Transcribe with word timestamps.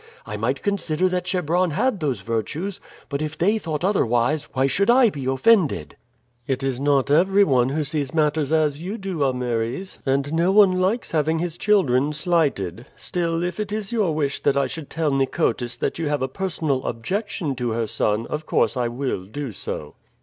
I 0.25 0.35
might 0.35 0.63
consider 0.63 1.07
that 1.09 1.25
Chebron 1.27 1.69
had 1.73 1.99
those 1.99 2.21
virtues, 2.21 2.79
but 3.07 3.21
if 3.21 3.37
they 3.37 3.59
thought 3.59 3.85
otherwise 3.85 4.45
why 4.45 4.65
should 4.65 4.89
I 4.89 5.11
be 5.11 5.27
offended?" 5.27 5.95
"It 6.47 6.63
is 6.63 6.79
not 6.79 7.11
everyone 7.11 7.69
who 7.69 7.83
sees 7.83 8.11
matters 8.11 8.51
as 8.51 8.81
you 8.81 8.97
do, 8.97 9.23
Ameres, 9.23 9.99
and 10.03 10.33
no 10.33 10.51
one 10.51 10.79
likes 10.81 11.11
having 11.11 11.37
his 11.37 11.55
children 11.55 12.13
slighted. 12.13 12.87
Still, 12.97 13.43
if 13.43 13.59
it 13.59 13.71
is 13.71 13.91
your 13.91 14.15
wish 14.15 14.41
that 14.41 14.57
I 14.57 14.65
should 14.65 14.89
tell 14.89 15.11
Nicotis 15.13 15.77
that 15.77 15.99
you 15.99 16.09
have 16.09 16.23
a 16.23 16.27
personal 16.27 16.83
objection 16.85 17.55
to 17.57 17.69
her 17.73 17.85
son, 17.85 18.25
of 18.25 18.47
course 18.47 18.75
I 18.75 18.87
will 18.87 19.25
do 19.25 19.51
so." 19.51 19.93